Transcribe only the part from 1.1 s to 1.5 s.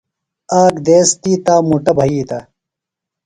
تی